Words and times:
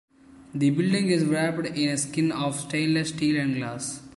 The 0.55 0.71
building 0.71 1.09
is 1.11 1.25
wrapped 1.25 1.63
in 1.63 1.89
a 1.89 1.95
skin 1.95 2.31
of 2.31 2.59
stainless 2.59 3.09
steel 3.09 3.39
and 3.39 3.53
glass. 3.55 4.01